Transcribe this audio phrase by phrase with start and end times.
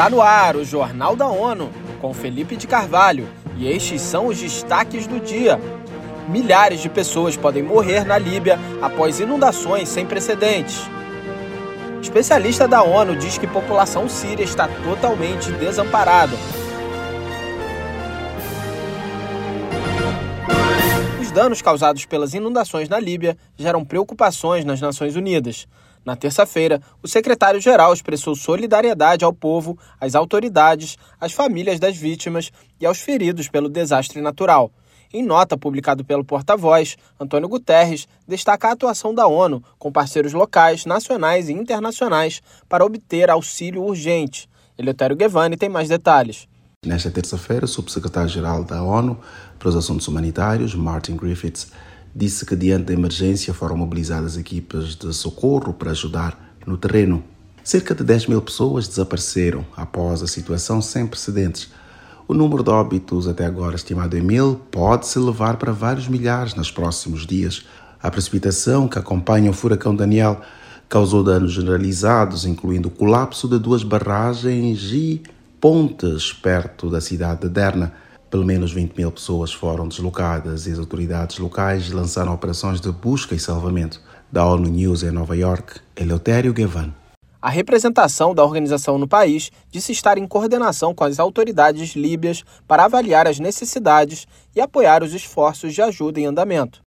[0.00, 1.68] Está no ar o Jornal da ONU,
[2.00, 5.60] com Felipe de Carvalho, e estes são os destaques do dia.
[6.26, 10.88] Milhares de pessoas podem morrer na Líbia após inundações sem precedentes.
[12.00, 16.34] Especialista da ONU diz que população síria está totalmente desamparada.
[21.20, 25.68] Os danos causados pelas inundações na Líbia geram preocupações nas Nações Unidas.
[26.04, 32.50] Na terça-feira, o secretário-geral expressou solidariedade ao povo, às autoridades, às famílias das vítimas
[32.80, 34.72] e aos feridos pelo desastre natural.
[35.12, 40.86] Em nota publicada pelo porta-voz, Antônio Guterres destaca a atuação da ONU com parceiros locais,
[40.86, 44.48] nacionais e internacionais para obter auxílio urgente.
[44.78, 46.48] Eleutério Guevani tem mais detalhes.
[46.86, 49.18] Nesta terça-feira, o subsecretário-geral da ONU
[49.58, 51.70] para os Assuntos Humanitários, Martin Griffiths,
[52.14, 57.22] disse que diante da emergência foram mobilizadas equipes de socorro para ajudar no terreno.
[57.62, 61.70] Cerca de 10 mil pessoas desapareceram após a situação sem precedentes.
[62.26, 66.54] O número de óbitos até agora estimado em mil pode se elevar para vários milhares
[66.54, 67.66] nos próximos dias.
[68.02, 70.40] A precipitação que acompanha o furacão Daniel
[70.88, 75.22] causou danos generalizados, incluindo o colapso de duas barragens e
[75.60, 77.92] pontes perto da cidade de Derna.
[78.30, 83.34] Pelo menos 20 mil pessoas foram deslocadas e as autoridades locais lançaram operações de busca
[83.34, 84.00] e salvamento.
[84.30, 86.94] Da ONU News em Nova York, Eleutério Gavan.
[87.42, 92.84] A representação da organização no país disse estar em coordenação com as autoridades líbias para
[92.84, 96.82] avaliar as necessidades e apoiar os esforços de ajuda em andamento.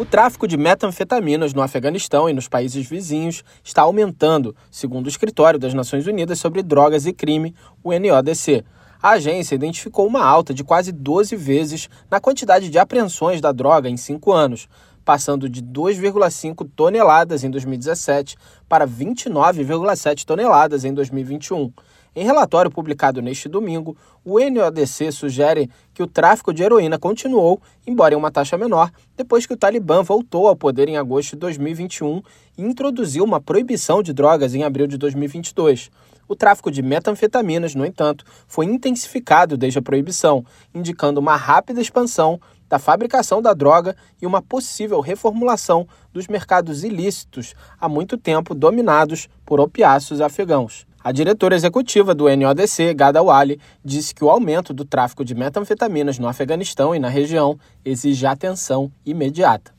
[0.00, 5.58] O tráfico de metanfetaminas no Afeganistão e nos países vizinhos está aumentando, segundo o Escritório
[5.58, 8.64] das Nações Unidas sobre Drogas e Crime, o NODC.
[9.02, 13.90] A agência identificou uma alta de quase 12 vezes na quantidade de apreensões da droga
[13.90, 14.68] em cinco anos,
[15.04, 21.70] passando de 2,5 toneladas em 2017 para 29,7 toneladas em 2021.
[22.14, 28.14] Em relatório publicado neste domingo, o NODC sugere que o tráfico de heroína continuou, embora
[28.14, 32.20] em uma taxa menor, depois que o Talibã voltou ao poder em agosto de 2021
[32.58, 35.88] e introduziu uma proibição de drogas em abril de 2022.
[36.26, 42.40] O tráfico de metanfetaminas, no entanto, foi intensificado desde a proibição, indicando uma rápida expansão
[42.68, 49.28] da fabricação da droga e uma possível reformulação dos mercados ilícitos, há muito tempo dominados
[49.44, 50.89] por opiáceos afegãos.
[51.02, 56.18] A diretora executiva do NODC, Gada Wali, disse que o aumento do tráfico de metanfetaminas
[56.18, 59.72] no Afeganistão e na região exige atenção imediata.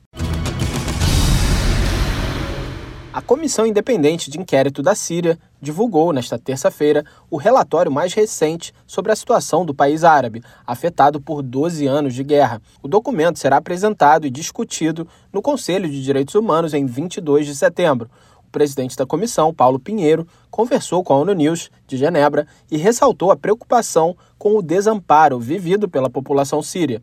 [3.14, 9.12] A Comissão Independente de Inquérito da Síria divulgou nesta terça-feira o relatório mais recente sobre
[9.12, 12.60] a situação do país árabe, afetado por 12 anos de guerra.
[12.82, 18.10] O documento será apresentado e discutido no Conselho de Direitos Humanos em 22 de setembro
[18.52, 23.38] presidente da comissão, Paulo Pinheiro, conversou com a ONU News de Genebra e ressaltou a
[23.38, 27.02] preocupação com o desamparo vivido pela população síria.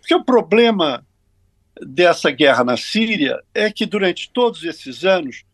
[0.00, 1.06] Porque o problema
[1.80, 5.44] dessa guerra na Síria é que durante todos esses anos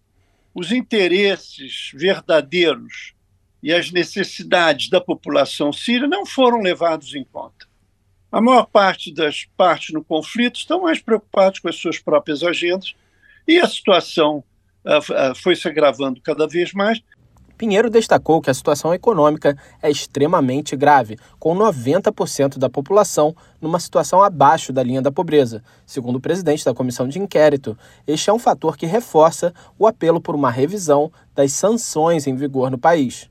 [0.55, 3.15] os interesses verdadeiros
[3.63, 7.67] e as necessidades da população síria não foram levados em conta.
[8.31, 12.95] A maior parte das partes no conflito estão mais preocupadas com as suas próprias agendas
[13.47, 14.45] e a situação
[15.43, 17.01] foi se agravando cada vez mais.
[17.57, 24.23] Pinheiro destacou que a situação econômica é extremamente grave, com 90% da população numa situação
[24.23, 25.63] abaixo da linha da pobreza.
[25.87, 30.21] Segundo o presidente da comissão de inquérito, este é um fator que reforça o apelo
[30.21, 33.31] por uma revisão das sanções em vigor no país.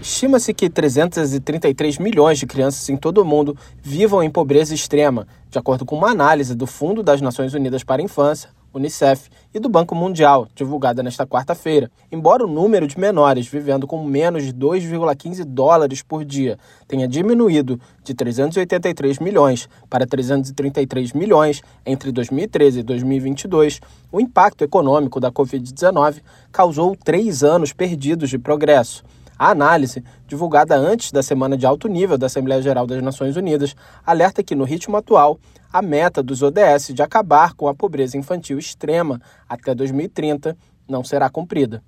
[0.00, 5.58] Estima-se que 333 milhões de crianças em todo o mundo vivam em pobreza extrema, de
[5.58, 9.68] acordo com uma análise do Fundo das Nações Unidas para a Infância, Unicef, e do
[9.68, 11.90] Banco Mundial, divulgada nesta quarta-feira.
[12.10, 16.58] Embora o número de menores vivendo com menos de 2,15 dólares por dia
[16.88, 23.80] tenha diminuído de 383 milhões para 333 milhões entre 2013 e 2022,
[24.10, 29.04] o impacto econômico da Covid-19 causou três anos perdidos de progresso.
[29.40, 33.74] A análise, divulgada antes da semana de alto nível da Assembleia Geral das Nações Unidas,
[34.04, 35.38] alerta que, no ritmo atual,
[35.72, 40.54] a meta dos ODS de acabar com a pobreza infantil extrema até 2030
[40.86, 41.82] não será cumprida.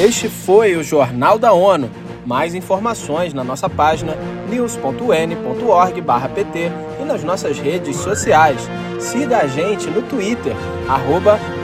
[0.00, 1.90] Este foi o Jornal da ONU.
[2.24, 4.14] Mais informações na nossa página
[4.48, 6.70] news.un.org/pt
[7.00, 8.60] e nas nossas redes sociais.
[9.00, 10.54] Siga a gente no Twitter,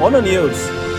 [0.00, 0.95] ONUNews.